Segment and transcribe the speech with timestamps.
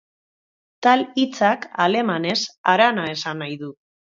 [0.87, 2.35] Tal hitzak, alemanez,
[2.73, 3.75] harana esan nahi du.